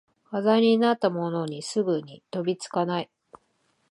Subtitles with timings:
[0.31, 3.11] 話題になったものにすぐに飛びつかない